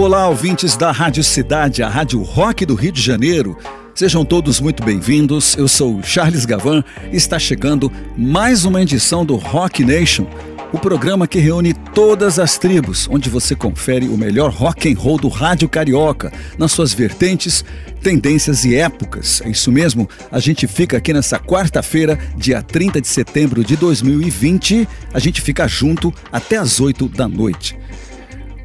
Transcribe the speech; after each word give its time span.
Olá, 0.00 0.26
ouvintes 0.28 0.78
da 0.78 0.90
Rádio 0.90 1.22
Cidade, 1.22 1.82
a 1.82 1.88
Rádio 1.88 2.22
Rock 2.22 2.64
do 2.64 2.74
Rio 2.74 2.90
de 2.90 3.02
Janeiro. 3.02 3.54
Sejam 3.94 4.24
todos 4.24 4.58
muito 4.58 4.82
bem-vindos. 4.82 5.54
Eu 5.58 5.68
sou 5.68 6.02
Charles 6.02 6.46
Gavan 6.46 6.82
e 7.12 7.16
está 7.16 7.38
chegando 7.38 7.92
mais 8.16 8.64
uma 8.64 8.80
edição 8.80 9.26
do 9.26 9.36
Rock 9.36 9.84
Nation, 9.84 10.26
o 10.72 10.78
programa 10.78 11.28
que 11.28 11.38
reúne 11.38 11.74
todas 11.74 12.38
as 12.38 12.56
tribos, 12.56 13.06
onde 13.10 13.28
você 13.28 13.54
confere 13.54 14.08
o 14.08 14.16
melhor 14.16 14.50
rock 14.50 14.90
and 14.90 14.98
roll 14.98 15.18
do 15.18 15.28
rádio 15.28 15.68
carioca, 15.68 16.32
nas 16.56 16.72
suas 16.72 16.94
vertentes, 16.94 17.62
tendências 18.02 18.64
e 18.64 18.74
épocas. 18.74 19.42
É 19.44 19.50
isso 19.50 19.70
mesmo, 19.70 20.08
a 20.32 20.40
gente 20.40 20.66
fica 20.66 20.96
aqui 20.96 21.12
nessa 21.12 21.38
quarta-feira, 21.38 22.18
dia 22.38 22.62
30 22.62 23.02
de 23.02 23.06
setembro 23.06 23.62
de 23.62 23.76
2020. 23.76 24.88
A 25.12 25.18
gente 25.18 25.42
fica 25.42 25.68
junto 25.68 26.10
até 26.32 26.56
as 26.56 26.80
8 26.80 27.06
da 27.06 27.28
noite. 27.28 27.78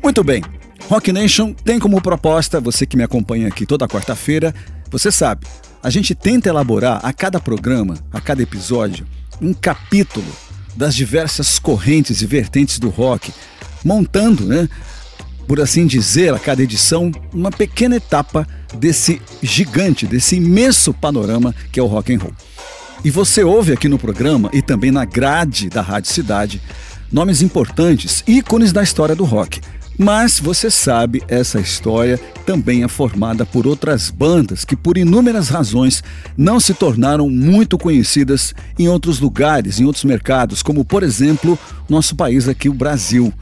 Muito 0.01 0.23
bem, 0.23 0.41
Rock 0.87 1.11
Nation 1.11 1.51
tem 1.51 1.79
como 1.79 1.99
proposta, 1.99 2.61
você 2.61 2.85
que 2.85 2.95
me 2.95 3.03
acompanha 3.03 3.47
aqui 3.47 3.65
toda 3.65 3.87
quarta-feira, 3.87 4.53
você 4.91 5.11
sabe, 5.11 5.47
a 5.81 5.89
gente 5.89 6.13
tenta 6.13 6.47
elaborar 6.47 6.99
a 7.03 7.11
cada 7.11 7.39
programa, 7.39 7.97
a 8.11 8.21
cada 8.21 8.43
episódio, 8.43 9.05
um 9.41 9.51
capítulo 9.51 10.27
das 10.75 10.93
diversas 10.93 11.57
correntes 11.57 12.21
e 12.21 12.25
vertentes 12.27 12.77
do 12.77 12.89
rock, 12.89 13.33
montando, 13.83 14.45
né, 14.45 14.69
por 15.47 15.59
assim 15.59 15.87
dizer, 15.87 16.33
a 16.33 16.39
cada 16.39 16.61
edição, 16.61 17.11
uma 17.33 17.49
pequena 17.49 17.95
etapa 17.95 18.47
desse 18.75 19.19
gigante, 19.41 20.05
desse 20.05 20.35
imenso 20.35 20.93
panorama 20.93 21.53
que 21.71 21.79
é 21.79 21.83
o 21.83 21.87
rock 21.87 22.13
and 22.13 22.19
roll. 22.19 22.33
E 23.03 23.09
você 23.09 23.43
ouve 23.43 23.73
aqui 23.73 23.87
no 23.87 23.97
programa 23.97 24.49
e 24.53 24.61
também 24.61 24.91
na 24.91 25.05
grade 25.05 25.69
da 25.69 25.81
Rádio 25.81 26.11
Cidade 26.11 26.61
nomes 27.11 27.41
importantes, 27.41 28.23
ícones 28.27 28.71
da 28.71 28.83
história 28.83 29.15
do 29.15 29.23
rock. 29.23 29.61
Mas 29.97 30.39
você 30.39 30.69
sabe, 30.69 31.23
essa 31.27 31.59
história 31.59 32.19
também 32.45 32.83
é 32.83 32.87
formada 32.87 33.45
por 33.45 33.65
outras 33.65 34.09
bandas 34.09 34.65
que, 34.65 34.75
por 34.75 34.97
inúmeras 34.97 35.49
razões, 35.49 36.03
não 36.37 36.59
se 36.59 36.73
tornaram 36.73 37.29
muito 37.29 37.77
conhecidas 37.77 38.53
em 38.77 38.87
outros 38.87 39.19
lugares, 39.19 39.79
em 39.79 39.85
outros 39.85 40.03
mercados, 40.03 40.61
como, 40.61 40.83
por 40.83 41.01
exemplo, 41.01 41.57
nosso 41.89 42.15
país 42.15 42.47
aqui, 42.47 42.67
o 42.67 42.73
Brasil. 42.73 43.33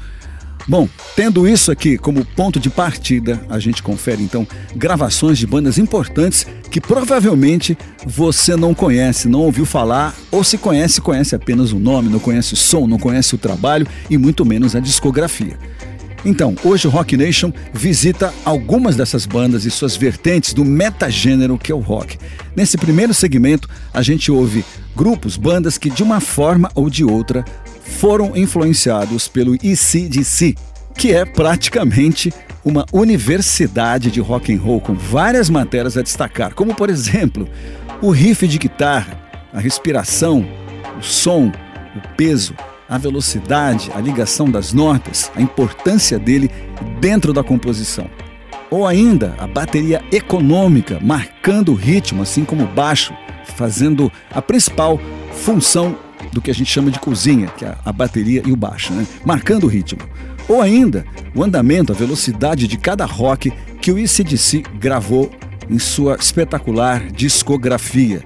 Bom, 0.66 0.88
tendo 1.14 1.46
isso 1.46 1.72
aqui 1.72 1.98
como 1.98 2.24
ponto 2.24 2.58
de 2.58 2.70
partida, 2.70 3.42
a 3.50 3.60
gente 3.60 3.84
confere 3.84 4.24
então 4.24 4.48
gravações 4.74 5.38
de 5.38 5.46
bandas 5.46 5.78
importantes 5.78 6.48
que 6.72 6.80
provavelmente 6.80 7.78
você 8.06 8.56
não 8.56 8.74
conhece, 8.74 9.28
não 9.28 9.42
ouviu 9.42 9.66
falar, 9.66 10.16
ou 10.32 10.42
se 10.42 10.58
conhece, 10.58 11.02
conhece 11.02 11.36
apenas 11.36 11.74
o 11.74 11.80
nome, 11.80 12.08
não 12.08 12.20
conhece 12.20 12.54
o 12.54 12.58
som, 12.58 12.88
não 12.88 12.98
conhece 12.98 13.36
o 13.36 13.38
trabalho 13.38 13.86
e 14.10 14.18
muito 14.18 14.46
menos 14.46 14.74
a 14.74 14.80
discografia. 14.80 15.58
Então, 16.26 16.56
hoje 16.64 16.88
o 16.88 16.90
Rock 16.90 17.18
Nation 17.18 17.52
visita 17.74 18.34
algumas 18.46 18.96
dessas 18.96 19.26
bandas 19.26 19.66
e 19.66 19.72
suas 19.72 19.98
vertentes 19.98 20.54
do 20.54 20.64
metagênero 20.64 21.58
que 21.58 21.72
é 21.72 21.76
o 21.76 21.80
rock. 21.80 22.18
Nesse 22.56 22.78
primeiro 22.78 23.14
segmento, 23.14 23.70
a 23.94 24.02
gente 24.02 24.32
ouve 24.32 24.64
grupos, 24.96 25.36
bandas 25.36 25.78
que 25.78 25.90
de 25.90 26.02
uma 26.02 26.22
forma 26.22 26.72
ou 26.76 26.90
de 26.90 27.04
outra 27.04 27.44
foram 27.84 28.38
influenciados 28.38 29.28
pelo 29.28 29.56
ECDC, 29.56 30.56
que 30.98 31.12
é 31.12 31.26
praticamente 31.26 32.32
uma 32.64 32.86
universidade 32.94 34.10
de 34.10 34.22
rock 34.22 34.54
and 34.54 34.60
roll 34.60 34.80
com 34.80 34.94
várias 34.94 35.50
matérias 35.50 35.98
a 35.98 36.02
destacar, 36.02 36.54
como 36.54 36.74
por 36.74 36.90
exemplo, 36.90 37.50
o 38.02 38.10
riff 38.10 38.48
de 38.48 38.58
guitarra, 38.58 39.20
a 39.52 39.60
respiração, 39.60 40.48
o 40.98 41.04
som, 41.04 41.52
o 41.96 42.16
peso, 42.16 42.56
a 42.94 42.98
velocidade, 43.00 43.90
a 43.96 44.00
ligação 44.00 44.48
das 44.48 44.72
notas, 44.72 45.32
a 45.36 45.42
importância 45.42 46.20
dele 46.20 46.52
dentro 47.02 47.34
da 47.34 47.44
composição. 47.44 48.08
Ou 48.70 48.86
ainda 48.86 49.34
a 49.40 49.48
bateria 49.48 50.04
econômica, 50.12 51.00
marcando 51.02 51.72
o 51.72 51.76
ritmo, 51.76 52.22
assim 52.22 52.46
como 52.46 52.66
o 52.66 52.68
baixo, 52.68 53.12
fazendo 53.56 54.12
a 54.30 54.44
principal 54.44 55.00
função 55.32 55.98
do 56.32 56.40
que 56.40 56.52
a 56.52 56.54
gente 56.54 56.72
chama 56.72 56.92
de 56.92 57.00
cozinha, 57.00 57.48
que 57.58 57.66
é 57.66 57.76
a 57.84 57.92
bateria 57.92 58.44
e 58.46 58.52
o 58.52 58.56
baixo, 58.56 58.94
né? 58.94 59.08
marcando 59.26 59.64
o 59.64 59.68
ritmo. 59.68 60.02
Ou 60.48 60.62
ainda 60.62 61.04
o 61.34 61.44
andamento, 61.44 61.92
a 61.92 61.96
velocidade 61.96 62.68
de 62.68 62.78
cada 62.78 63.06
rock 63.06 63.52
que 63.82 63.92
o 63.92 63.98
ICDC 63.98 64.66
gravou 64.80 65.32
em 65.68 65.80
sua 65.80 66.16
espetacular 66.16 67.12
discografia. 67.12 68.24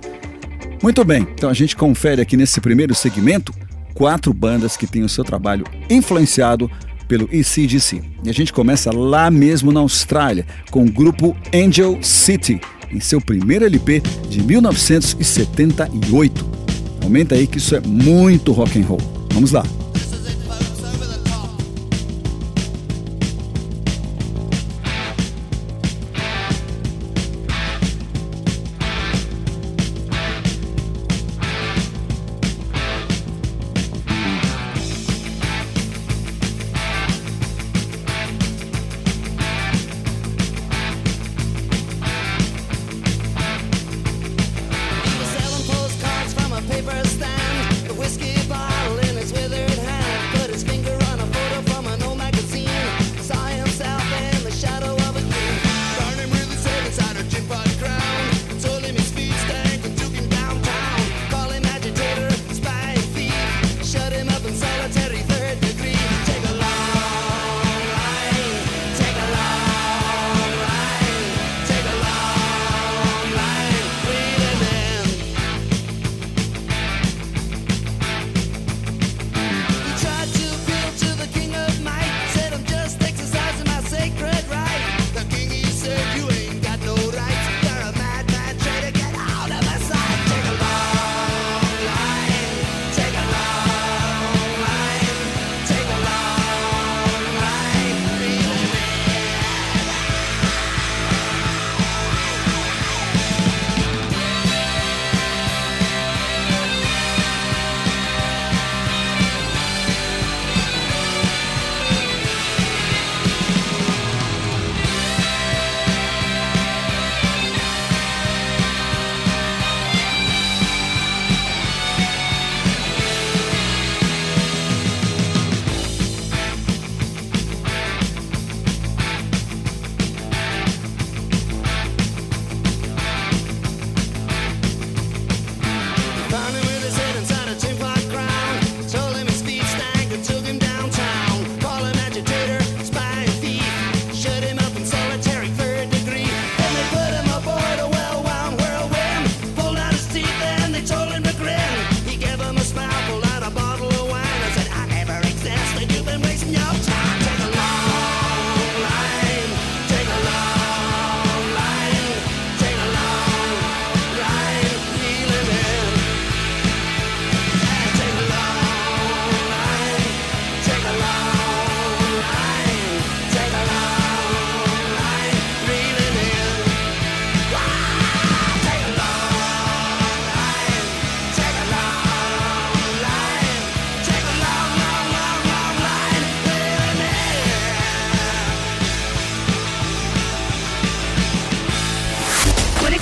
Muito 0.84 1.06
bem, 1.06 1.26
então 1.34 1.50
a 1.50 1.54
gente 1.54 1.74
confere 1.74 2.22
aqui 2.22 2.36
nesse 2.36 2.60
primeiro 2.60 2.94
segmento 2.94 3.54
quatro 3.98 4.32
bandas 4.32 4.78
que 4.78 4.86
têm 4.86 5.02
o 5.02 5.10
seu 5.10 5.24
trabalho 5.24 5.66
influenciado 5.90 6.70
pelo 7.08 7.28
ECDC. 7.32 8.04
E 8.24 8.30
a 8.30 8.34
gente 8.34 8.54
começa 8.54 8.96
lá 8.96 9.32
mesmo 9.32 9.72
na 9.72 9.80
Austrália, 9.80 10.46
com 10.70 10.86
o 10.86 10.92
grupo 10.92 11.36
Angel 11.52 11.98
City, 12.04 12.62
em 12.92 13.00
seu 13.00 13.20
primeiro 13.20 13.66
LP 13.66 14.04
de 14.30 14.44
1978. 14.44 16.46
Aumenta 17.02 17.34
aí 17.34 17.48
que 17.48 17.58
isso 17.58 17.76
é 17.76 17.80
muito 17.80 18.52
rock 18.52 18.80
and 18.80 18.86
roll. 18.86 19.02
Vamos 19.34 19.52
lá. 19.52 19.64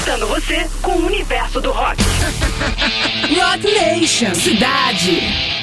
Conectando 0.06 0.28
você 0.28 0.70
com 0.84 0.92
o 0.92 1.06
universo 1.08 1.60
do 1.60 1.72
rock. 1.72 1.98
Rock 3.36 3.74
Nation, 3.74 4.36
cidade. 4.36 5.55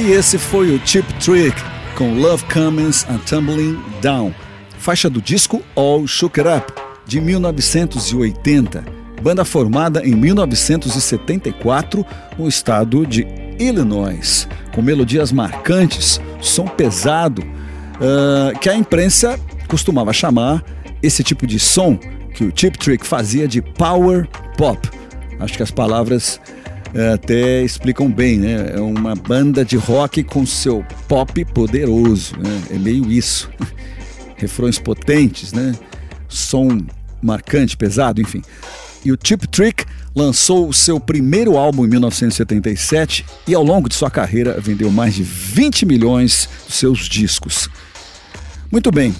E 0.00 0.12
esse 0.12 0.38
foi 0.38 0.74
o 0.74 0.80
Cheap 0.82 1.12
Trick 1.22 1.54
com 1.94 2.14
Love 2.14 2.42
Comes 2.44 3.04
and 3.10 3.18
Tumbling 3.18 3.78
Down, 4.00 4.34
faixa 4.78 5.10
do 5.10 5.20
disco 5.20 5.62
All 5.76 6.06
Shook 6.06 6.40
It 6.40 6.48
Up, 6.48 6.72
de 7.06 7.20
1980, 7.20 8.82
banda 9.22 9.44
formada 9.44 10.02
em 10.02 10.14
1974 10.14 12.06
no 12.38 12.48
estado 12.48 13.06
de 13.06 13.26
Illinois, 13.58 14.48
com 14.74 14.80
melodias 14.80 15.30
marcantes, 15.32 16.18
som 16.40 16.66
pesado, 16.66 17.42
uh, 17.42 18.58
que 18.58 18.70
a 18.70 18.74
imprensa 18.74 19.38
costumava 19.68 20.14
chamar 20.14 20.64
esse 21.02 21.22
tipo 21.22 21.46
de 21.46 21.58
som 21.58 21.98
que 22.32 22.44
o 22.44 22.52
Cheap 22.56 22.78
Trick 22.78 23.06
fazia 23.06 23.46
de 23.46 23.60
power 23.60 24.26
pop. 24.56 24.80
Acho 25.38 25.58
que 25.58 25.62
as 25.62 25.70
palavras 25.70 26.40
até 27.14 27.62
explicam 27.62 28.10
bem, 28.10 28.38
né? 28.38 28.72
É 28.74 28.80
uma 28.80 29.14
banda 29.14 29.64
de 29.64 29.76
rock 29.76 30.22
com 30.24 30.44
seu 30.44 30.84
pop 31.06 31.44
poderoso, 31.46 32.36
né? 32.38 32.62
É 32.70 32.78
meio 32.78 33.10
isso. 33.10 33.50
Refrões 34.36 34.78
potentes, 34.78 35.52
né? 35.52 35.74
Som 36.28 36.80
marcante, 37.22 37.76
pesado, 37.76 38.20
enfim. 38.20 38.42
E 39.04 39.12
o 39.12 39.18
Chip 39.22 39.46
Trick 39.48 39.84
lançou 40.14 40.68
o 40.68 40.72
seu 40.74 40.98
primeiro 40.98 41.56
álbum 41.56 41.84
em 41.84 41.88
1977 41.88 43.24
e 43.46 43.54
ao 43.54 43.62
longo 43.62 43.88
de 43.88 43.94
sua 43.94 44.10
carreira 44.10 44.60
vendeu 44.60 44.90
mais 44.90 45.14
de 45.14 45.22
20 45.22 45.86
milhões 45.86 46.48
de 46.66 46.74
seus 46.74 47.08
discos. 47.08 47.68
Muito 48.70 48.90
bem, 48.90 49.14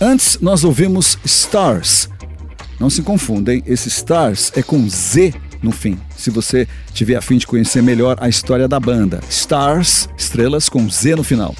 antes 0.00 0.38
nós 0.40 0.64
ouvimos 0.64 1.18
Stars. 1.24 2.08
Não 2.78 2.90
se 2.90 3.02
confundem, 3.02 3.62
esse 3.66 3.88
Stars 3.88 4.52
é 4.54 4.62
com 4.62 4.88
Z 4.88 5.32
no 5.64 5.72
fim. 5.72 5.98
Se 6.16 6.30
você 6.30 6.68
tiver 6.92 7.16
a 7.16 7.22
fim 7.22 7.38
de 7.38 7.46
conhecer 7.46 7.82
melhor 7.82 8.16
a 8.20 8.28
história 8.28 8.68
da 8.68 8.78
banda, 8.78 9.20
Stars, 9.28 10.08
estrelas 10.16 10.68
com 10.68 10.88
Z 10.88 11.16
no 11.16 11.24
final. 11.24 11.56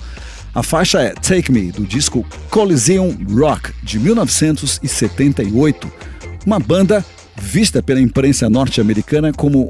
A 0.55 0.62
faixa 0.62 1.03
é 1.03 1.11
Take 1.11 1.51
Me, 1.51 1.73
do 1.73 1.85
disco 1.85 2.25
Coliseum 2.49 3.17
Rock, 3.29 3.73
de 3.83 3.99
1978. 3.99 5.90
Uma 6.47 6.61
banda 6.61 7.05
vista 7.37 7.83
pela 7.83 8.01
imprensa 8.01 8.49
norte-americana 8.49 9.33
como 9.33 9.69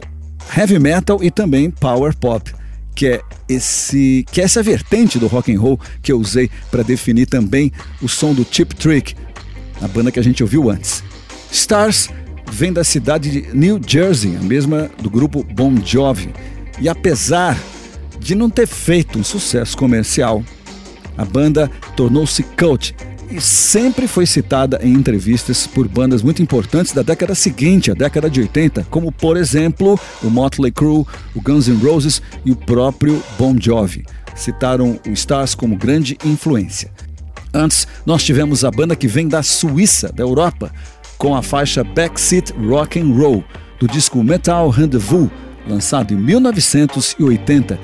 heavy 0.54 0.78
metal 0.78 1.22
e 1.22 1.30
também 1.30 1.70
power 1.70 2.14
pop, 2.14 2.52
que 2.94 3.06
é 3.06 3.22
esse 3.48 4.26
que 4.30 4.42
é 4.42 4.44
essa 4.44 4.62
vertente 4.62 5.18
do 5.18 5.26
rock 5.26 5.54
and 5.54 5.60
roll 5.60 5.80
que 6.02 6.12
eu 6.12 6.18
usei 6.18 6.50
para 6.70 6.82
definir 6.82 7.26
também 7.26 7.72
o 8.02 8.08
som 8.08 8.34
do 8.34 8.46
Chip 8.50 8.74
Trick, 8.74 9.14
a 9.80 9.88
banda 9.88 10.12
que 10.12 10.20
a 10.20 10.22
gente 10.22 10.42
ouviu 10.42 10.68
antes. 10.68 11.02
Stars 11.50 12.10
vem 12.50 12.72
da 12.72 12.84
cidade 12.84 13.30
de 13.30 13.56
New 13.56 13.80
Jersey, 13.84 14.36
a 14.36 14.42
mesma 14.42 14.90
do 15.00 15.10
grupo 15.10 15.44
Bon 15.44 15.74
Jovi. 15.84 16.30
E 16.80 16.88
apesar 16.88 17.58
de 18.18 18.34
não 18.34 18.48
ter 18.48 18.66
feito 18.66 19.18
um 19.18 19.24
sucesso 19.24 19.76
comercial, 19.76 20.42
a 21.16 21.24
banda 21.24 21.70
tornou-se 21.96 22.42
cult 22.42 22.94
e 23.30 23.40
sempre 23.40 24.06
foi 24.06 24.26
citada 24.26 24.78
em 24.82 24.92
entrevistas 24.92 25.66
por 25.66 25.88
bandas 25.88 26.22
muito 26.22 26.42
importantes 26.42 26.92
da 26.92 27.02
década 27.02 27.34
seguinte, 27.34 27.90
a 27.90 27.94
década 27.94 28.28
de 28.30 28.40
80, 28.40 28.86
como 28.90 29.10
por 29.10 29.36
exemplo 29.36 29.98
o 30.22 30.30
Motley 30.30 30.70
Crue, 30.70 31.04
o 31.34 31.40
Guns 31.40 31.68
N' 31.68 31.82
Roses 31.82 32.22
e 32.44 32.52
o 32.52 32.56
próprio 32.56 33.22
Bon 33.38 33.56
Jovi. 33.58 34.04
Citaram 34.34 35.00
o 35.06 35.10
Stars 35.10 35.54
como 35.54 35.76
grande 35.76 36.18
influência. 36.24 36.90
Antes, 37.52 37.86
nós 38.04 38.24
tivemos 38.24 38.64
a 38.64 38.70
banda 38.70 38.96
que 38.96 39.06
vem 39.06 39.28
da 39.28 39.42
Suíça, 39.42 40.12
da 40.12 40.24
Europa, 40.24 40.72
com 41.18 41.34
a 41.34 41.42
faixa 41.42 41.82
Backseat 41.84 42.52
Rock 42.52 43.00
and 43.00 43.14
Roll 43.14 43.44
do 43.78 43.86
disco 43.86 44.22
Metal 44.22 44.68
Rendezvous, 44.68 45.30
lançado 45.68 46.14
em 46.14 46.16
1980. 46.16 47.78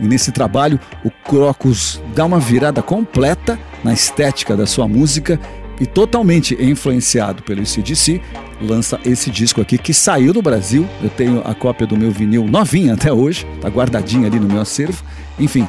E 0.00 0.06
nesse 0.06 0.32
trabalho, 0.32 0.80
o 1.04 1.10
Crocus 1.10 2.00
dá 2.14 2.24
uma 2.24 2.40
virada 2.40 2.82
completa 2.82 3.58
na 3.84 3.92
estética 3.92 4.56
da 4.56 4.66
sua 4.66 4.88
música 4.88 5.38
e 5.80 5.86
totalmente 5.86 6.56
influenciado 6.60 7.42
pelo 7.42 7.64
CDC, 7.64 8.20
lança 8.60 9.00
esse 9.04 9.30
disco 9.30 9.60
aqui 9.60 9.76
que 9.78 9.92
saiu 9.92 10.32
do 10.32 10.42
Brasil. 10.42 10.88
Eu 11.02 11.10
tenho 11.10 11.42
a 11.44 11.54
cópia 11.54 11.86
do 11.86 11.96
meu 11.96 12.10
vinil 12.10 12.44
novinha 12.46 12.94
até 12.94 13.12
hoje, 13.12 13.46
tá 13.60 13.68
guardadinha 13.68 14.26
ali 14.26 14.38
no 14.38 14.46
meu 14.46 14.60
acervo. 14.60 15.02
Enfim, 15.38 15.68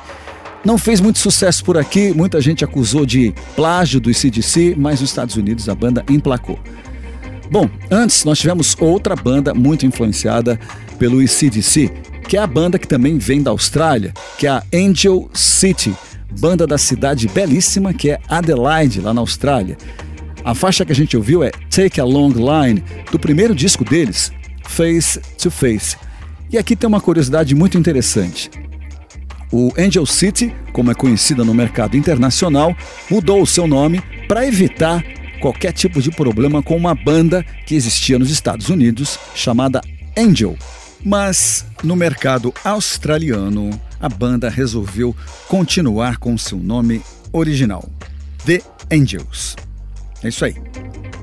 não 0.63 0.77
fez 0.77 1.01
muito 1.01 1.19
sucesso 1.19 1.63
por 1.63 1.77
aqui, 1.77 2.13
muita 2.13 2.39
gente 2.39 2.63
acusou 2.63 3.05
de 3.05 3.33
plágio 3.55 3.99
do 3.99 4.13
CDC, 4.13 4.75
mas 4.77 5.01
nos 5.01 5.09
Estados 5.09 5.35
Unidos 5.35 5.67
a 5.67 5.75
banda 5.75 6.05
emplacou. 6.09 6.59
Bom, 7.53 7.69
antes 7.91 8.25
nós 8.25 8.39
tivemos 8.39 8.75
outra 8.79 9.15
banda 9.15 9.53
muito 9.53 9.85
influenciada 9.85 10.59
pelo 10.97 11.25
CDC, 11.27 11.87
que 12.27 12.35
é 12.35 12.39
a 12.39 12.47
banda 12.47 12.79
que 12.79 12.87
também 12.87 13.19
vem 13.19 13.43
da 13.43 13.51
Austrália, 13.51 14.11
que 14.39 14.47
é 14.47 14.49
a 14.49 14.63
Angel 14.73 15.29
City, 15.35 15.93
banda 16.39 16.65
da 16.65 16.79
cidade 16.79 17.27
belíssima 17.27 17.93
que 17.93 18.09
é 18.09 18.19
Adelaide, 18.27 19.01
lá 19.01 19.13
na 19.13 19.21
Austrália. 19.21 19.77
A 20.43 20.55
faixa 20.55 20.83
que 20.83 20.91
a 20.91 20.95
gente 20.95 21.15
ouviu 21.15 21.43
é 21.43 21.51
Take 21.69 22.01
a 22.01 22.03
Long 22.03 22.31
Line, 22.31 22.83
do 23.11 23.19
primeiro 23.19 23.53
disco 23.53 23.85
deles, 23.85 24.31
Face 24.65 25.19
to 25.37 25.51
Face. 25.51 25.95
E 26.51 26.57
aqui 26.57 26.75
tem 26.75 26.87
uma 26.87 26.99
curiosidade 26.99 27.53
muito 27.53 27.77
interessante. 27.77 28.49
O 29.51 29.71
Angel 29.77 30.07
City, 30.07 30.51
como 30.71 30.89
é 30.89 30.95
conhecida 30.95 31.43
no 31.43 31.53
mercado 31.53 31.95
internacional, 31.95 32.75
mudou 33.11 33.43
o 33.43 33.45
seu 33.45 33.67
nome 33.67 34.01
para 34.27 34.43
evitar 34.43 35.03
qualquer 35.43 35.73
tipo 35.73 36.01
de 36.01 36.09
problema 36.09 36.63
com 36.63 36.77
uma 36.77 36.95
banda 36.95 37.45
que 37.65 37.75
existia 37.75 38.17
nos 38.17 38.31
Estados 38.31 38.69
Unidos 38.69 39.19
chamada 39.35 39.81
Angel. 40.17 40.57
Mas 41.03 41.65
no 41.83 41.97
mercado 41.97 42.53
australiano, 42.63 43.69
a 43.99 44.07
banda 44.07 44.49
resolveu 44.49 45.13
continuar 45.49 46.15
com 46.15 46.37
seu 46.37 46.57
nome 46.57 47.01
original, 47.33 47.83
The 48.45 48.61
Angels. 48.89 49.57
É 50.23 50.29
isso 50.29 50.45
aí. 50.45 50.55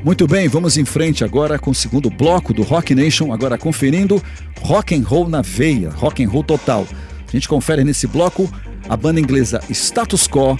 Muito 0.05 0.27
bem, 0.27 0.49
vamos 0.49 0.77
em 0.77 0.85
frente 0.85 1.25
agora 1.25 1.59
com 1.59 1.71
o 1.71 1.75
segundo 1.75 2.11
bloco 2.11 2.53
do 2.53 2.63
Rock 2.63 2.95
Nation, 2.95 3.33
agora 3.33 3.57
conferindo 3.57 4.23
rock 4.61 4.95
and 4.95 5.03
roll 5.03 5.31
na 5.31 5.41
veia, 5.41 5.89
rock 5.89 6.23
and 6.23 6.29
roll 6.29 6.45
total. 6.45 6.87
A 7.27 7.31
gente 7.31 7.49
confere 7.49 7.85
nesse 7.85 8.07
bloco 8.07 8.53
a 8.87 8.99
banda 8.99 9.19
inglesa 9.19 9.63
Status 9.71 10.29
Quo, 10.29 10.59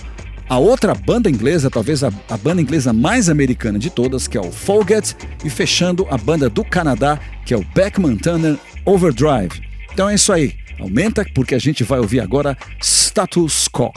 a 0.51 0.59
outra 0.59 0.97
banda 0.97 1.31
inglesa, 1.31 1.71
talvez 1.71 2.03
a, 2.03 2.13
a, 2.29 2.37
banda 2.37 2.61
inglesa 2.61 2.93
mais 2.93 3.29
americana 3.29 3.79
de 3.79 3.89
todas, 3.89 4.27
que 4.27 4.37
é 4.37 4.41
o 4.41 4.51
Foget, 4.51 5.17
e 5.45 5.49
fechando 5.49 6.09
a 6.11 6.19
banda 6.19 6.51
do 6.51 6.65
Canadá, 6.65 7.21
que 7.47 7.55
é 7.55 7.57
o 7.57 7.65
Beckman 7.73 8.17
Turner 8.17 8.59
Overdrive. 8.85 9.63
Então 9.93 10.09
é 10.09 10.17
isso 10.17 10.33
aí. 10.33 10.57
Aumenta 10.81 11.25
porque 11.37 11.55
a 11.55 11.59
gente 11.59 11.85
vai 11.85 12.01
ouvir 12.01 12.19
agora 12.19 12.59
Status 12.81 13.69
Quo. 13.69 13.93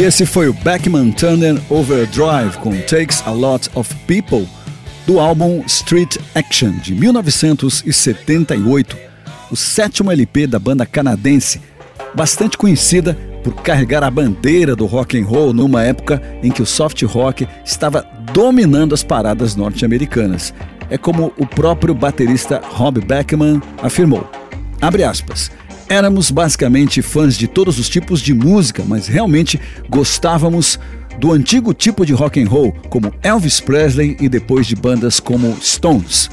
Esse 0.00 0.24
foi 0.24 0.48
o 0.48 0.54
Beckman 0.54 1.12
Turner 1.12 1.60
Overdrive 1.68 2.56
com 2.62 2.70
Takes 2.70 3.22
a 3.26 3.32
Lot 3.32 3.68
of 3.74 3.94
People, 4.06 4.48
do 5.06 5.20
álbum 5.20 5.62
Street 5.66 6.16
Action 6.34 6.72
de 6.78 6.94
1978, 6.94 8.96
o 9.50 9.56
sétimo 9.56 10.10
LP 10.10 10.46
da 10.46 10.58
banda 10.58 10.86
canadense, 10.86 11.60
bastante 12.14 12.56
conhecida 12.56 13.12
por 13.44 13.54
carregar 13.56 14.02
a 14.02 14.10
bandeira 14.10 14.74
do 14.74 14.86
rock 14.86 15.20
and 15.20 15.26
roll 15.26 15.52
numa 15.52 15.82
época 15.82 16.22
em 16.42 16.50
que 16.50 16.62
o 16.62 16.66
soft 16.66 17.02
rock 17.02 17.46
estava 17.62 18.02
dominando 18.32 18.94
as 18.94 19.02
paradas 19.02 19.54
norte-americanas. 19.54 20.54
É 20.88 20.96
como 20.96 21.30
o 21.36 21.46
próprio 21.46 21.94
baterista 21.94 22.58
Rob 22.64 23.02
Beckman 23.02 23.60
afirmou. 23.82 24.26
Abre 24.80 25.04
aspas. 25.04 25.50
Éramos 25.90 26.30
basicamente 26.30 27.02
fãs 27.02 27.36
de 27.36 27.46
todos 27.48 27.80
os 27.80 27.88
tipos 27.88 28.20
de 28.20 28.32
música, 28.32 28.84
mas 28.86 29.08
realmente 29.08 29.60
gostávamos 29.88 30.78
do 31.18 31.32
antigo 31.32 31.74
tipo 31.74 32.06
de 32.06 32.12
rock 32.12 32.40
and 32.40 32.48
roll, 32.48 32.70
como 32.88 33.12
Elvis 33.24 33.58
Presley 33.58 34.16
e 34.20 34.28
depois 34.28 34.68
de 34.68 34.76
bandas 34.76 35.18
como 35.18 35.58
Stones. 35.60 36.30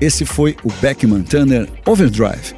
Esse 0.00 0.24
foi 0.24 0.56
o 0.62 0.70
Beckman 0.80 1.22
Turner 1.22 1.68
Overdrive. 1.84 2.54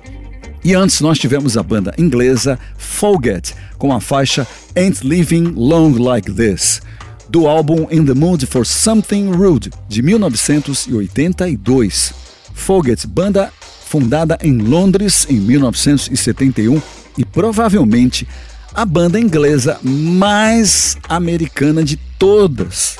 E 0.62 0.74
antes 0.74 1.00
nós 1.00 1.18
tivemos 1.18 1.56
a 1.56 1.62
banda 1.62 1.94
inglesa 1.96 2.58
Foget 2.76 3.54
com 3.78 3.90
a 3.90 3.98
faixa 3.98 4.46
Ain't 4.76 5.02
Living 5.02 5.54
Long 5.56 5.92
Like 5.92 6.30
This, 6.30 6.82
do 7.30 7.46
álbum 7.46 7.86
In 7.90 8.04
the 8.04 8.12
Mood 8.12 8.44
for 8.44 8.66
Something 8.66 9.30
Rude 9.30 9.70
de 9.88 10.02
1982. 10.02 12.12
Foget, 12.52 13.06
banda 13.06 13.50
fundada 13.96 14.36
em 14.42 14.58
Londres 14.58 15.26
em 15.30 15.36
1971 15.36 16.82
e 17.16 17.24
provavelmente 17.24 18.28
a 18.74 18.84
banda 18.84 19.18
inglesa 19.18 19.80
mais 19.82 20.98
americana 21.08 21.82
de 21.82 21.96
todas, 22.18 22.98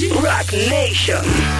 Rock 0.00 0.52
Nation. 0.70 1.51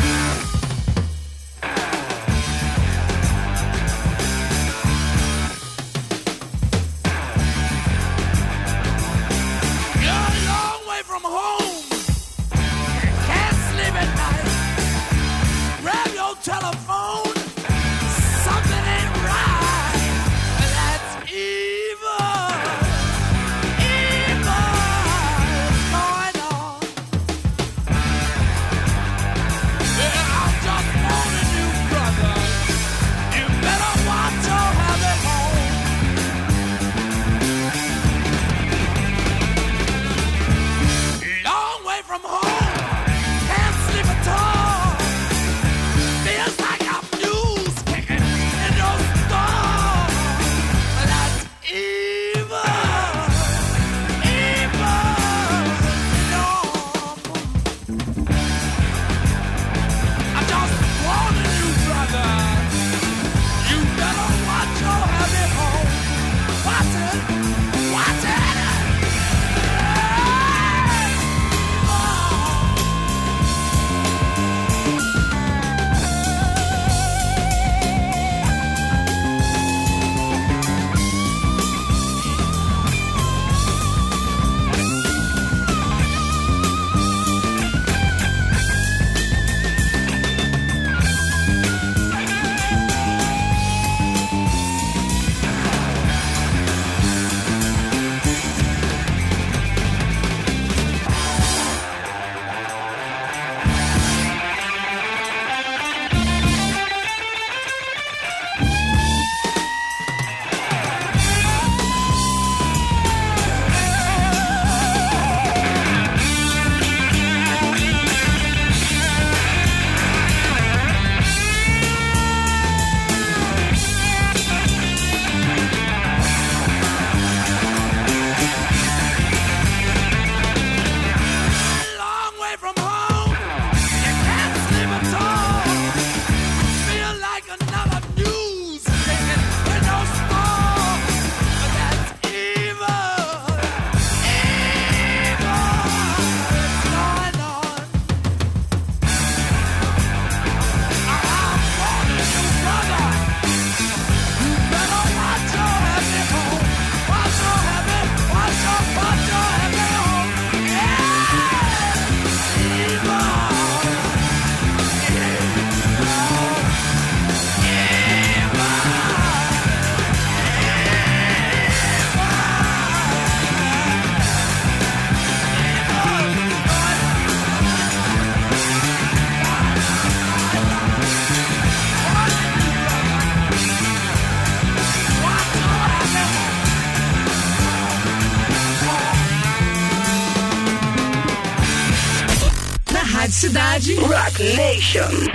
Cidade. 193.73 193.97
Rock 194.07 194.39
Nation. 194.57 195.31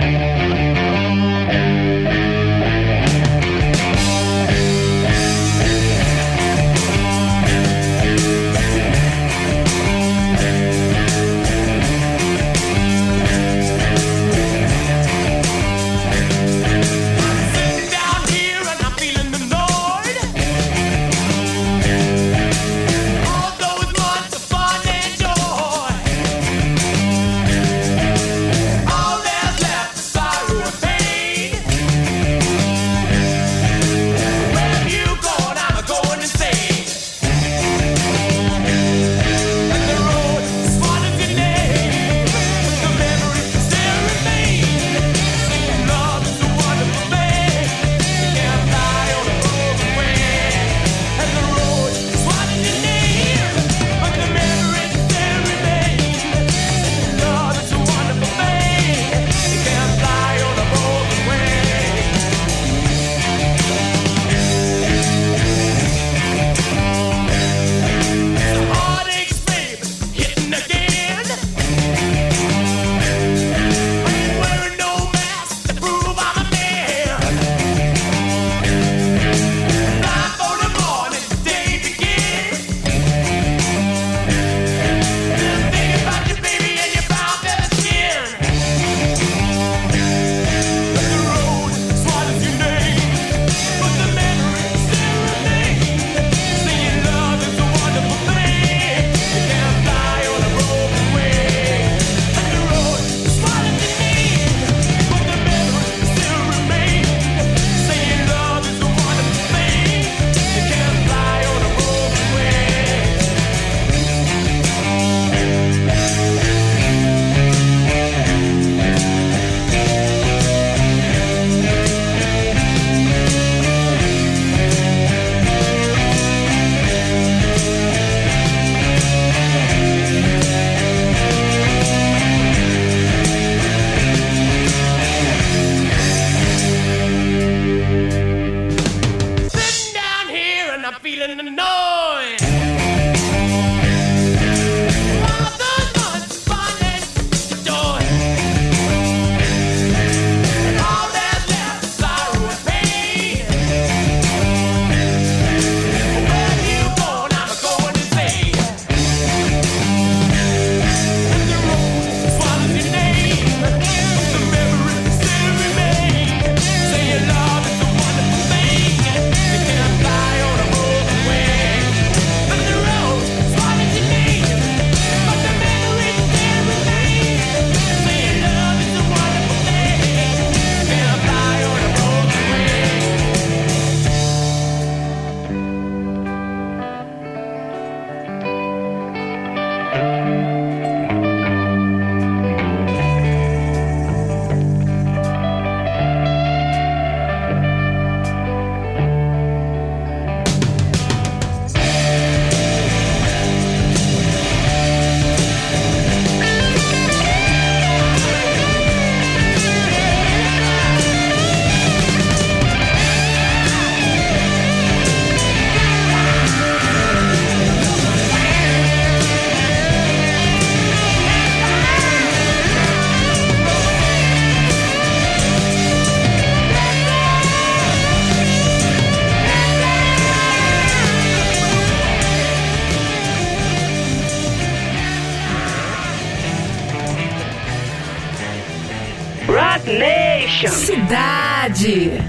Cidade. 241.74 242.27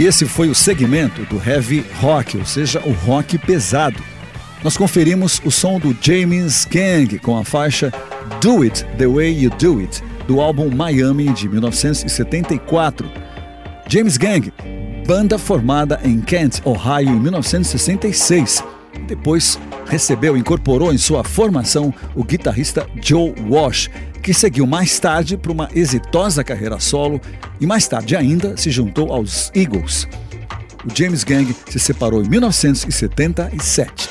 E 0.00 0.06
esse 0.06 0.24
foi 0.24 0.48
o 0.48 0.54
segmento 0.54 1.26
do 1.26 1.36
heavy 1.46 1.84
rock, 2.00 2.38
ou 2.38 2.46
seja, 2.46 2.80
o 2.86 2.90
rock 2.90 3.36
pesado. 3.36 4.02
Nós 4.64 4.74
conferimos 4.74 5.42
o 5.44 5.50
som 5.50 5.78
do 5.78 5.94
James 6.00 6.64
Gang 6.64 7.18
com 7.18 7.36
a 7.36 7.44
faixa 7.44 7.92
Do 8.40 8.62
It 8.62 8.82
The 8.96 9.06
Way 9.06 9.44
You 9.44 9.50
Do 9.50 9.78
It, 9.80 10.02
do 10.26 10.40
álbum 10.40 10.74
Miami 10.74 11.28
de 11.34 11.50
1974. 11.50 13.10
James 13.90 14.16
Gang, 14.16 14.50
banda 15.06 15.36
formada 15.36 16.00
em 16.02 16.18
Kent, 16.22 16.62
Ohio, 16.64 17.10
em 17.10 17.20
1966. 17.20 18.64
Depois 19.06 19.60
recebeu 19.84 20.34
e 20.34 20.40
incorporou 20.40 20.94
em 20.94 20.98
sua 20.98 21.22
formação 21.22 21.92
o 22.14 22.24
guitarrista 22.24 22.86
Joe 23.02 23.34
Walsh, 23.50 23.90
que 24.22 24.34
seguiu 24.34 24.66
mais 24.66 24.98
tarde 24.98 25.36
para 25.36 25.52
uma 25.52 25.68
exitosa 25.74 26.44
carreira 26.44 26.78
solo 26.78 27.20
e 27.60 27.66
mais 27.66 27.88
tarde 27.88 28.16
ainda 28.16 28.56
se 28.56 28.70
juntou 28.70 29.12
aos 29.12 29.50
Eagles. 29.54 30.06
O 30.84 30.96
James 30.96 31.24
Gang 31.24 31.54
se 31.68 31.78
separou 31.78 32.22
em 32.22 32.28
1977. 32.28 34.08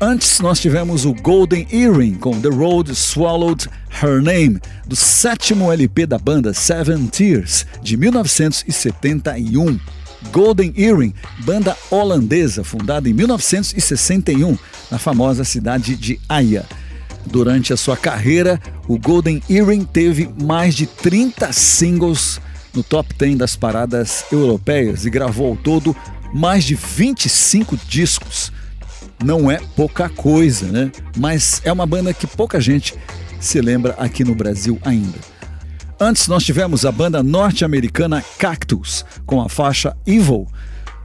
Antes 0.00 0.40
nós 0.40 0.60
tivemos 0.60 1.06
o 1.06 1.14
Golden 1.14 1.66
Earring 1.72 2.14
com 2.14 2.38
The 2.40 2.48
Road 2.48 2.94
Swallowed 2.94 3.70
Her 4.02 4.20
Name, 4.20 4.60
do 4.86 4.96
sétimo 4.96 5.72
LP 5.72 6.04
da 6.04 6.18
banda 6.18 6.52
Seven 6.52 7.06
Tears, 7.06 7.64
de 7.82 7.96
1971. 7.96 9.78
Golden 10.32 10.72
Earring, 10.76 11.14
banda 11.44 11.76
holandesa 11.90 12.64
fundada 12.64 13.08
em 13.08 13.12
1961 13.12 14.58
na 14.90 14.98
famosa 14.98 15.44
cidade 15.44 15.96
de 15.96 16.20
Haia. 16.28 16.66
Durante 17.26 17.72
a 17.72 17.76
sua 17.76 17.96
carreira, 17.96 18.60
o 18.86 18.98
Golden 18.98 19.42
Earring 19.48 19.84
teve 19.84 20.28
mais 20.42 20.74
de 20.74 20.86
30 20.86 21.52
singles 21.52 22.40
no 22.74 22.82
top 22.82 23.14
10 23.14 23.38
das 23.38 23.56
paradas 23.56 24.24
europeias 24.30 25.04
e 25.04 25.10
gravou 25.10 25.50
ao 25.50 25.56
todo 25.56 25.96
mais 26.32 26.64
de 26.64 26.74
25 26.74 27.76
discos. 27.88 28.52
Não 29.22 29.50
é 29.50 29.58
pouca 29.76 30.08
coisa, 30.08 30.66
né? 30.66 30.90
Mas 31.16 31.62
é 31.64 31.72
uma 31.72 31.86
banda 31.86 32.12
que 32.12 32.26
pouca 32.26 32.60
gente 32.60 32.94
se 33.40 33.60
lembra 33.60 33.94
aqui 33.98 34.24
no 34.24 34.34
Brasil 34.34 34.78
ainda. 34.84 35.18
Antes 36.00 36.26
nós 36.26 36.44
tivemos 36.44 36.84
a 36.84 36.90
banda 36.90 37.22
norte-americana 37.22 38.22
Cactus 38.38 39.04
com 39.24 39.40
a 39.40 39.48
faixa 39.48 39.96
Evil 40.04 40.46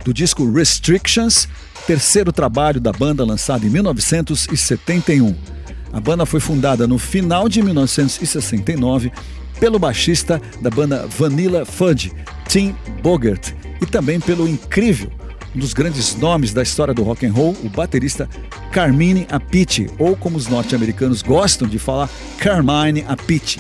do 0.03 0.13
disco 0.13 0.51
Restrictions, 0.51 1.47
terceiro 1.85 2.31
trabalho 2.31 2.79
da 2.79 2.91
banda 2.91 3.23
lançado 3.23 3.67
em 3.67 3.69
1971. 3.69 5.58
A 5.91 5.99
banda 5.99 6.25
foi 6.25 6.39
fundada 6.39 6.87
no 6.87 6.97
final 6.97 7.49
de 7.49 7.61
1969 7.61 9.11
pelo 9.59 9.79
baixista 9.79 10.41
da 10.61 10.69
banda 10.69 11.05
Vanilla 11.07 11.65
Fudge, 11.65 12.11
Tim 12.47 12.75
Bogert, 13.01 13.53
e 13.81 13.85
também 13.85 14.19
pelo 14.19 14.47
incrível, 14.47 15.11
um 15.55 15.59
dos 15.59 15.73
grandes 15.73 16.15
nomes 16.15 16.53
da 16.53 16.61
história 16.61 16.93
do 16.93 17.03
rock 17.03 17.25
and 17.25 17.33
roll, 17.33 17.55
o 17.63 17.69
baterista 17.69 18.29
Carmine 18.71 19.27
Appice, 19.31 19.89
ou 19.97 20.15
como 20.15 20.37
os 20.37 20.47
norte-americanos 20.47 21.21
gostam 21.21 21.67
de 21.67 21.79
falar, 21.79 22.09
Carmine 22.37 23.03
Appice. 23.07 23.59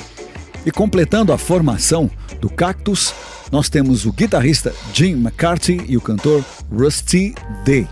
E 0.65 0.71
completando 0.71 1.33
a 1.33 1.37
formação 1.37 2.09
do 2.39 2.49
Cactus, 2.49 3.13
nós 3.51 3.69
temos 3.69 4.05
o 4.05 4.11
guitarrista 4.11 4.73
Jim 4.93 5.13
McCarthy 5.13 5.81
e 5.87 5.97
o 5.97 6.01
cantor 6.01 6.43
Rusty 6.71 7.33
Day. 7.65 7.87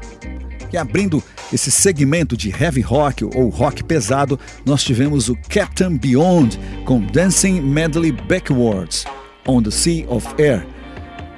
E 0.72 0.78
abrindo 0.78 1.24
esse 1.52 1.72
segmento 1.72 2.36
de 2.36 2.50
heavy 2.50 2.82
rock 2.82 3.24
ou 3.24 3.50
rock 3.50 3.84
pesado, 3.84 4.40
nós 4.66 4.84
tivemos 4.84 5.30
o 5.30 5.38
Captain 5.50 5.98
Beyond 5.98 6.60
com 6.86 7.00
Dancing 7.00 7.62
Medley 7.62 8.12
Backwards 8.12 9.06
on 9.48 9.64
the 9.64 9.72
Sea 9.72 10.06
of 10.10 10.28
Air, 10.42 10.68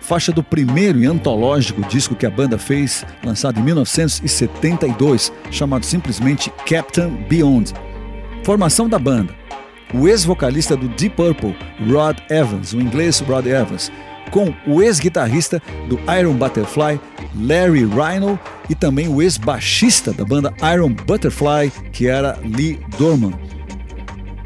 faixa 0.02 0.32
do 0.32 0.44
primeiro 0.44 1.00
e 1.00 1.06
antológico 1.06 1.82
disco 1.88 2.16
que 2.16 2.26
a 2.26 2.30
banda 2.32 2.58
fez, 2.58 3.06
lançado 3.24 3.60
em 3.60 3.64
1972, 3.64 5.32
chamado 5.52 5.86
simplesmente 5.86 6.52
Captain 6.66 7.10
Beyond. 7.30 7.74
Formação 8.44 8.90
da 8.90 8.98
banda: 8.98 9.36
o 9.94 10.08
ex-vocalista 10.08 10.76
do 10.76 10.90
Deep 10.90 11.16
Purple, 11.16 11.56
Rod 11.88 12.18
Evans, 12.30 12.74
o 12.74 12.82
inglês 12.82 13.20
Rod 13.20 13.46
Evans, 13.46 13.92
com 14.32 14.54
o 14.68 14.82
ex-guitarrista 14.82 15.62
do 15.88 16.00
Iron 16.20 16.34
Butterfly, 16.34 17.00
Larry 17.36 17.86
Rhino, 17.86 18.40
e 18.70 18.76
também 18.76 19.08
o 19.08 19.22
ex-baixista 19.22 20.14
da 20.14 20.24
banda 20.24 20.54
Iron 20.74 20.94
Butterfly, 20.94 21.72
que 21.92 22.08
era 22.08 22.38
Lee 22.44 22.80
Dorman. 22.98 23.34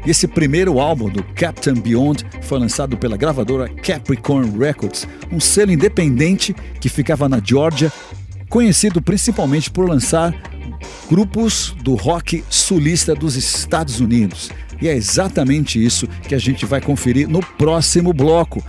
Esse 0.06 0.28
primeiro 0.28 0.80
álbum 0.80 1.08
do 1.08 1.22
Captain 1.34 1.74
Beyond 1.74 2.26
foi 2.42 2.58
lançado 2.58 2.96
pela 2.96 3.16
gravadora 3.16 3.68
Capricorn 3.68 4.58
Records, 4.58 5.08
um 5.32 5.40
selo 5.40 5.72
independente 5.72 6.54
que 6.78 6.90
ficava 6.90 7.26
na 7.26 7.40
Georgia, 7.42 7.90
conhecido 8.50 9.00
principalmente 9.00 9.70
por 9.70 9.88
lançar 9.88 10.34
grupos 11.08 11.74
do 11.82 11.94
rock 11.94 12.44
sulista 12.50 13.14
dos 13.14 13.34
Estados 13.34 13.98
Unidos. 14.00 14.50
E 14.80 14.88
é 14.88 14.94
exatamente 14.94 15.82
isso 15.82 16.06
que 16.28 16.34
a 16.34 16.38
gente 16.38 16.66
vai 16.66 16.80
conferir 16.80 17.26
no 17.26 17.40
próximo 17.40 18.12
bloco. 18.12 18.62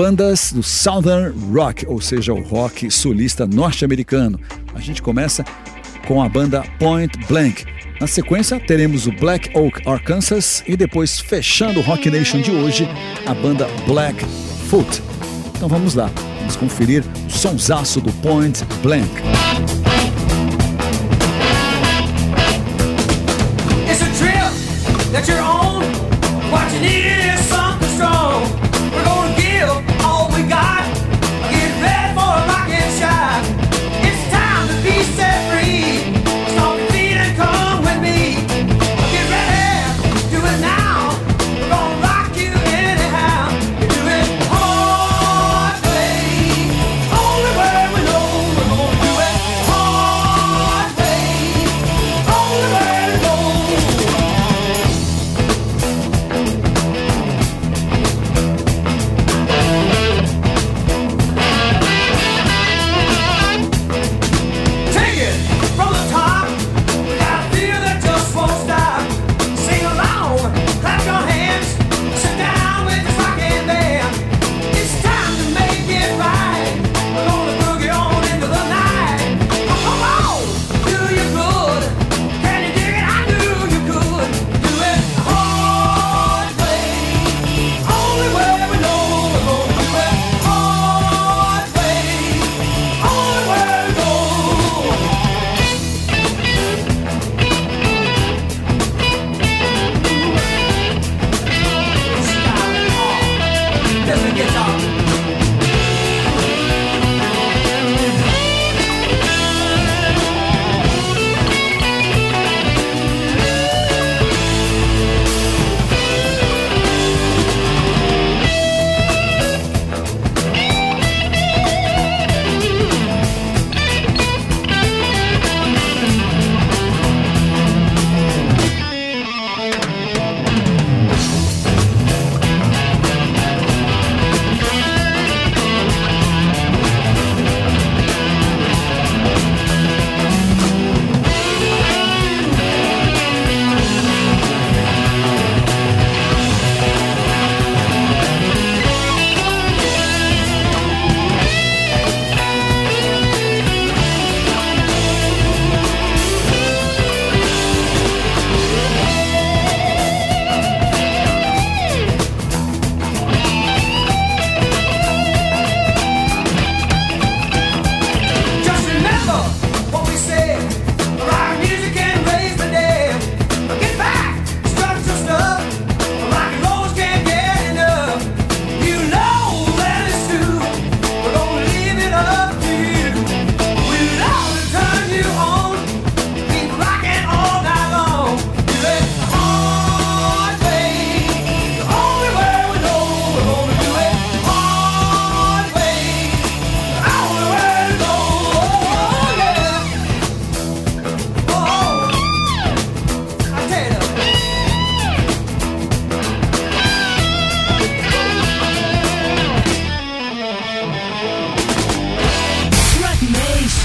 Bandas 0.00 0.50
do 0.50 0.62
Southern 0.62 1.34
Rock, 1.52 1.84
ou 1.86 2.00
seja, 2.00 2.32
o 2.32 2.40
rock 2.40 2.90
sulista 2.90 3.46
norte-americano. 3.46 4.40
A 4.74 4.80
gente 4.80 5.02
começa 5.02 5.44
com 6.08 6.22
a 6.22 6.28
banda 6.28 6.64
Point 6.78 7.18
Blank. 7.28 7.66
Na 8.00 8.06
sequência, 8.06 8.58
teremos 8.58 9.06
o 9.06 9.12
Black 9.12 9.54
Oak 9.54 9.86
Arkansas 9.86 10.64
e 10.66 10.74
depois, 10.74 11.20
fechando 11.20 11.80
o 11.80 11.82
Rock 11.82 12.10
Nation 12.10 12.40
de 12.40 12.50
hoje, 12.50 12.88
a 13.26 13.34
banda 13.34 13.68
Black 13.86 14.24
Foot. 14.70 15.02
Então 15.54 15.68
vamos 15.68 15.94
lá, 15.94 16.10
vamos 16.38 16.56
conferir 16.56 17.04
o 17.26 17.30
sonsaço 17.30 18.00
do 18.00 18.10
Point 18.22 18.64
Blank. 18.82 19.06
It's 23.86 24.00
a 24.00 24.08
trip 24.16 25.12
that 25.12 25.30
you're 25.30 25.39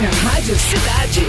Rádio 0.04 0.56
Cidade. 0.60 1.26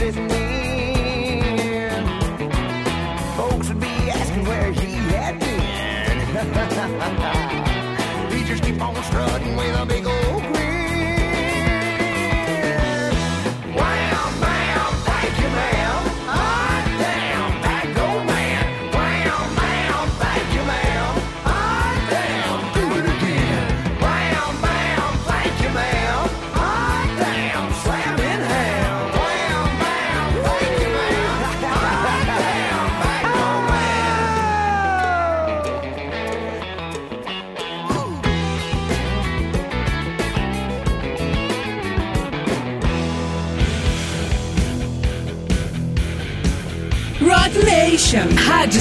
sitting. 0.00 0.28
Folks 3.36 3.68
would 3.68 3.80
be 3.80 3.94
asking 4.10 4.44
where 4.46 4.72
he 4.72 4.92
had 5.12 5.38
been. 5.38 6.76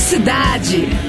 Cidade. 0.10 1.09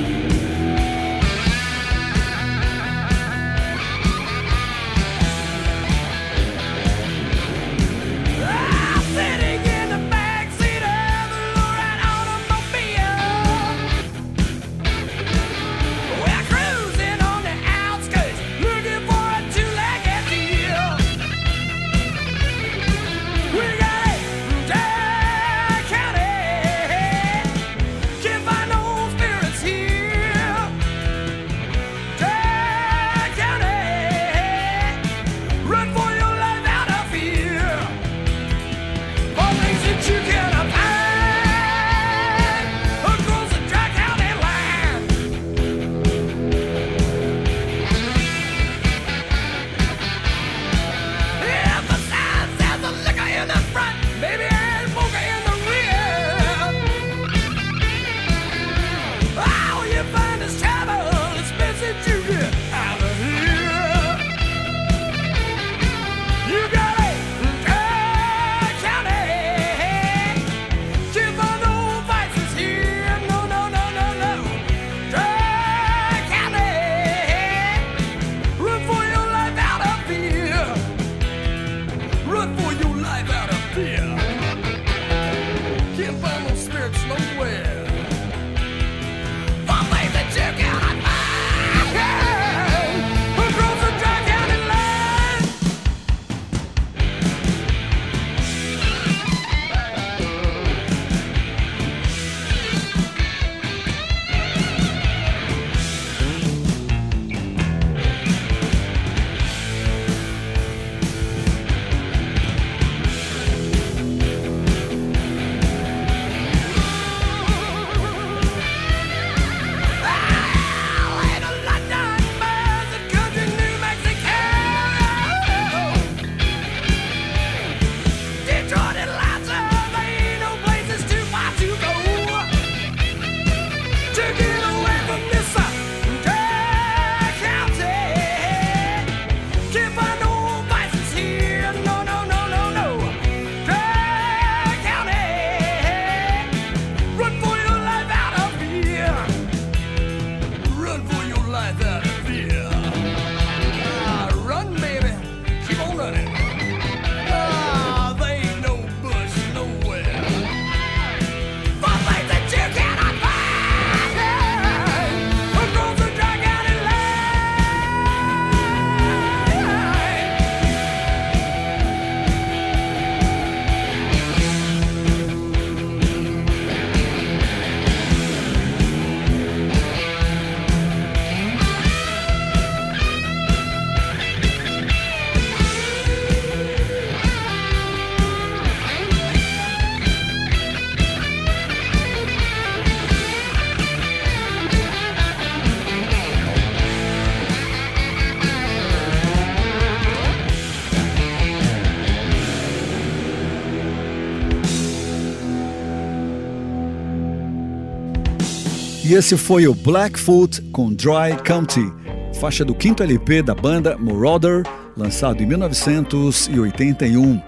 E 209.10 209.14
esse 209.14 209.36
foi 209.36 209.66
o 209.66 209.74
Blackfoot 209.74 210.62
com 210.70 210.94
Dry 210.94 211.36
County, 211.44 211.92
faixa 212.38 212.64
do 212.64 212.72
quinto 212.72 213.02
LP 213.02 213.42
da 213.42 213.56
banda 213.56 213.98
Marauder, 213.98 214.62
lançado 214.96 215.42
em 215.42 215.46
1981, 215.46 217.42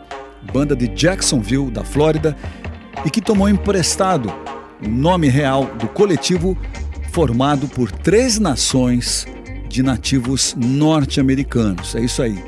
banda 0.53 0.75
de 0.75 0.89
Jacksonville, 0.89 1.71
da 1.71 1.85
Flórida, 1.85 2.37
e 3.05 3.11
que 3.11 3.21
tomou 3.21 3.49
emprestado 3.49 4.35
o 4.85 4.89
nome 4.89 5.29
real 5.29 5.67
do 5.79 5.87
coletivo 5.87 6.59
formado 7.13 7.69
por 7.69 7.93
três 7.93 8.41
nações 8.41 9.25
de 9.69 9.85
nativos 9.85 10.57
norte-americanos. 10.59 11.95
É 11.95 12.01
isso 12.01 12.23
aí. 12.23 12.43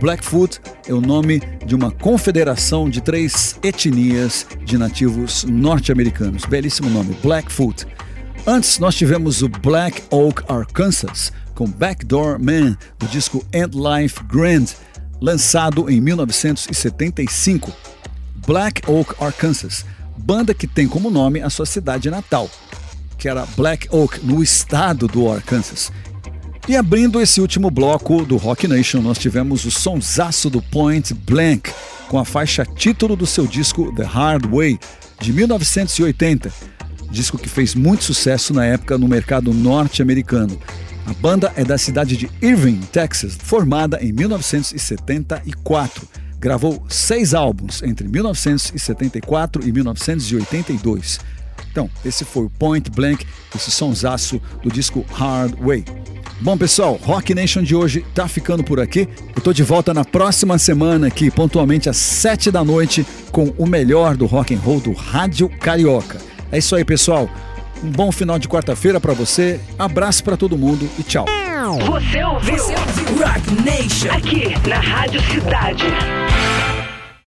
Blackfoot 0.00 0.62
é 0.88 0.94
o 0.94 1.00
nome 1.02 1.42
de 1.66 1.74
uma 1.74 1.90
confederação 1.90 2.88
de 2.88 3.02
três 3.02 3.58
etnias 3.62 4.46
de 4.64 4.78
nativos 4.78 5.44
norte-americanos. 5.44 6.46
Belíssimo 6.46 6.88
nome, 6.88 7.14
Blackfoot. 7.22 7.86
Antes, 8.48 8.78
nós 8.78 8.94
tivemos 8.94 9.42
o 9.42 9.48
Black 9.48 10.04
Oak, 10.08 10.44
Arkansas, 10.46 11.32
com 11.52 11.68
Backdoor 11.68 12.38
Man, 12.40 12.76
do 12.96 13.08
disco 13.08 13.44
End 13.52 13.76
Life 13.76 14.22
Grand, 14.22 14.66
lançado 15.20 15.90
em 15.90 16.00
1975. 16.00 17.72
Black 18.46 18.88
Oak, 18.88 19.16
Arkansas, 19.20 19.84
banda 20.16 20.54
que 20.54 20.68
tem 20.68 20.86
como 20.86 21.10
nome 21.10 21.40
a 21.40 21.50
sua 21.50 21.66
cidade 21.66 22.08
natal, 22.08 22.48
que 23.18 23.28
era 23.28 23.44
Black 23.56 23.88
Oak, 23.90 24.24
no 24.24 24.40
estado 24.40 25.08
do 25.08 25.28
Arkansas. 25.28 25.90
E 26.68 26.76
abrindo 26.76 27.20
esse 27.20 27.40
último 27.40 27.68
bloco 27.68 28.24
do 28.24 28.36
Rock 28.36 28.68
Nation, 28.68 29.02
nós 29.02 29.18
tivemos 29.18 29.64
o 29.64 29.72
sonsaço 29.72 30.48
do 30.48 30.62
Point 30.62 31.12
Blank, 31.14 31.72
com 32.06 32.16
a 32.16 32.24
faixa 32.24 32.64
título 32.64 33.16
do 33.16 33.26
seu 33.26 33.44
disco 33.44 33.92
The 33.92 34.04
Hard 34.04 34.46
Way, 34.46 34.78
de 35.18 35.32
1980 35.32 36.75
disco 37.10 37.38
que 37.38 37.48
fez 37.48 37.74
muito 37.74 38.04
sucesso 38.04 38.52
na 38.52 38.64
época 38.64 38.98
no 38.98 39.08
mercado 39.08 39.52
norte-americano. 39.52 40.58
A 41.06 41.14
banda 41.14 41.52
é 41.56 41.64
da 41.64 41.78
cidade 41.78 42.16
de 42.16 42.28
Irving, 42.42 42.80
Texas, 42.92 43.38
formada 43.40 43.98
em 44.02 44.12
1974. 44.12 46.08
Gravou 46.38 46.84
seis 46.88 47.32
álbuns 47.32 47.82
entre 47.82 48.08
1974 48.08 49.66
e 49.66 49.72
1982. 49.72 51.20
Então, 51.70 51.88
esse 52.04 52.24
foi 52.24 52.44
o 52.44 52.50
Point 52.50 52.90
Blank, 52.90 53.24
esse 53.54 53.70
sonsaço 53.70 54.40
do 54.62 54.70
disco 54.70 55.04
Hard 55.12 55.54
Way. 55.60 55.84
Bom, 56.40 56.56
pessoal, 56.56 56.98
Rock 57.02 57.34
Nation 57.34 57.62
de 57.62 57.74
hoje 57.74 58.04
tá 58.14 58.28
ficando 58.28 58.62
por 58.62 58.78
aqui. 58.78 59.08
Eu 59.34 59.40
tô 59.40 59.52
de 59.52 59.62
volta 59.62 59.94
na 59.94 60.04
próxima 60.04 60.58
semana 60.58 61.06
aqui, 61.06 61.30
pontualmente 61.30 61.88
às 61.88 61.96
sete 61.96 62.50
da 62.50 62.62
noite, 62.62 63.06
com 63.32 63.54
o 63.56 63.66
melhor 63.66 64.16
do 64.16 64.26
rock 64.26 64.54
and 64.54 64.58
roll 64.58 64.80
do 64.80 64.92
Rádio 64.92 65.48
Carioca. 65.48 66.18
É 66.50 66.58
isso 66.58 66.74
aí, 66.76 66.84
pessoal. 66.84 67.28
Um 67.82 67.90
bom 67.90 68.10
final 68.10 68.38
de 68.38 68.48
quarta-feira 68.48 68.98
para 68.98 69.12
você. 69.12 69.60
Abraço 69.78 70.24
para 70.24 70.36
todo 70.36 70.56
mundo 70.56 70.88
e 70.98 71.02
tchau. 71.02 71.26
Você 71.86 72.22
ouviu? 72.24 72.56
Você 72.56 72.74
ouviu? 72.74 73.26
Rock 73.26 73.62
Nation. 73.64 74.10
Aqui 74.12 74.68
na 74.68 74.80
Rádio 74.80 75.20
Cidade. 75.22 75.84